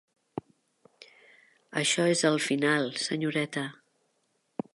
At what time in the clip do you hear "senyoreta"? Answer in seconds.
3.05-3.69